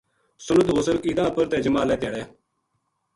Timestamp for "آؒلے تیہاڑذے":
1.83-2.23